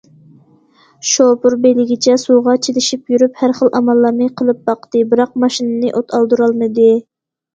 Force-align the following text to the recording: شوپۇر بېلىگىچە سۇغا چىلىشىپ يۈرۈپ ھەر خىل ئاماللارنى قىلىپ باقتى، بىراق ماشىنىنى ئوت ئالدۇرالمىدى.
شوپۇر 1.09 1.55
بېلىگىچە 1.65 2.15
سۇغا 2.21 2.55
چىلىشىپ 2.67 3.13
يۈرۈپ 3.13 3.37
ھەر 3.43 3.53
خىل 3.59 3.71
ئاماللارنى 3.79 4.29
قىلىپ 4.41 4.63
باقتى، 4.71 5.03
بىراق 5.11 5.35
ماشىنىنى 5.45 5.93
ئوت 6.01 6.17
ئالدۇرالمىدى. 6.19 6.89